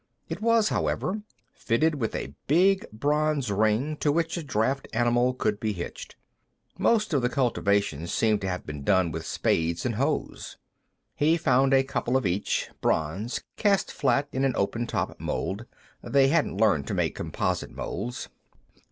It 0.29 0.41
was, 0.41 0.69
however, 0.69 1.21
fitted 1.53 1.93
with 1.93 2.15
a 2.15 2.33
big 2.47 2.89
bronze 2.91 3.51
ring 3.51 3.97
to 3.97 4.11
which 4.11 4.35
a 4.35 4.41
draft 4.41 4.87
animal 4.93 5.31
could 5.35 5.59
be 5.59 5.73
hitched. 5.73 6.15
Most 6.79 7.13
of 7.13 7.21
the 7.21 7.29
cultivation 7.29 8.07
seemed 8.07 8.41
to 8.41 8.47
have 8.49 8.65
been 8.65 8.83
done 8.83 9.11
with 9.11 9.27
spades 9.27 9.85
and 9.85 9.93
hoes. 9.93 10.57
He 11.13 11.37
found 11.37 11.71
a 11.71 11.83
couple 11.83 12.17
of 12.17 12.25
each, 12.25 12.71
bronze, 12.81 13.43
cast 13.57 13.91
flat 13.91 14.27
in 14.31 14.43
an 14.43 14.55
open 14.55 14.87
top 14.87 15.19
mold. 15.19 15.67
They 16.03 16.29
hadn't 16.29 16.57
learned 16.57 16.87
to 16.87 16.95
make 16.95 17.13
composite 17.13 17.69
molds. 17.69 18.27